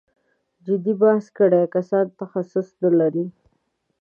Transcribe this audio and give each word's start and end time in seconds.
جدي 0.65 0.93
بحث 1.01 1.25
کړی 1.37 1.61
کسان 1.75 2.05
تخصص 2.19 2.67
نه 2.81 2.89
لري. 2.99 3.25